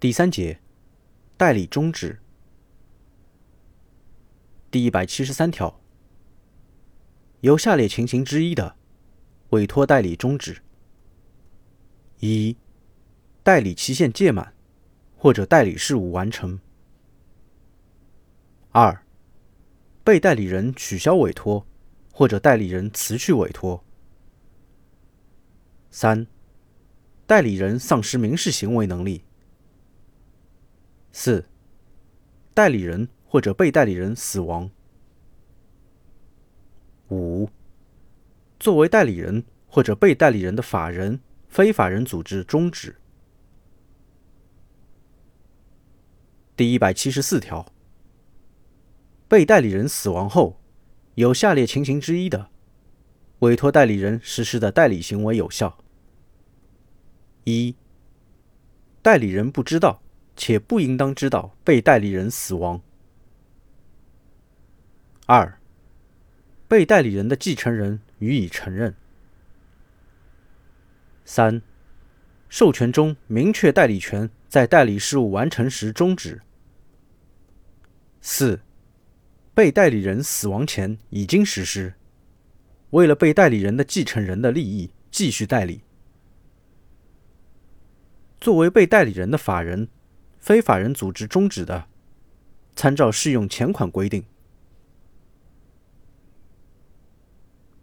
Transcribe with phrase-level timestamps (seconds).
[0.00, 0.60] 第三节，
[1.36, 2.20] 代理终止。
[4.70, 5.80] 第一百七十三条，
[7.40, 8.76] 有下列情形之一的，
[9.50, 10.62] 委托代理终止：
[12.20, 12.56] 一、
[13.42, 14.54] 代理期限届满，
[15.16, 16.60] 或者代理事务完成；
[18.70, 19.04] 二、
[20.04, 21.66] 被代理人取消委托，
[22.12, 23.82] 或者代理人辞去委托；
[25.90, 26.24] 三、
[27.26, 29.24] 代理人丧失民事行为能力。
[31.12, 31.44] 四、
[32.54, 34.70] 代理人或者被代理人死亡。
[37.10, 37.48] 五、
[38.60, 42.96] 作为代理人或者被代理人的法人、非法人组织终止。
[46.54, 47.72] 第一百七十四条，
[49.28, 50.60] 被代理人死亡后，
[51.14, 52.50] 有下列情形之一的，
[53.38, 55.78] 委托代理人实施的代理行为有效：
[57.44, 57.76] 一、
[59.00, 60.02] 代理人不知道。
[60.38, 62.80] 且不应当知道被代理人死亡。
[65.26, 65.58] 二、
[66.68, 68.94] 被代理人的继承人予以承认。
[71.24, 71.60] 三、
[72.48, 76.40] 授权中明确代理权在代理事务完成时终止。
[78.22, 78.60] 四、
[79.52, 81.94] 被代理人死亡前已经实施，
[82.90, 85.82] 为了被代理人的继承人的利益继续代理。
[88.40, 89.88] 作为被代理人的法人。
[90.38, 91.86] 非法人组织终止的，
[92.74, 94.24] 参照适用前款规定。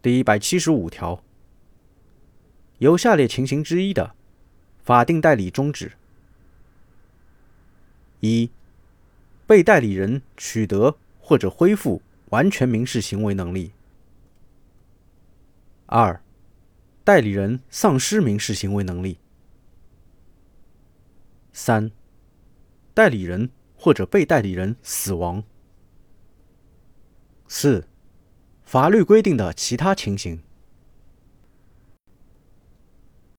[0.00, 1.22] 第一百七十五条，
[2.78, 4.14] 有下列情形之一的，
[4.82, 5.92] 法定代理终止：
[8.20, 8.50] 一、
[9.46, 13.72] 被代理人取得或者恢复完全民事行为能力；
[15.86, 16.20] 二、
[17.04, 19.18] 代理人丧失民事行为能力；
[21.52, 21.90] 三。
[22.98, 25.44] 代理人或者被代理人死亡。
[27.46, 27.86] 四、
[28.64, 30.42] 法律规定的其他情形。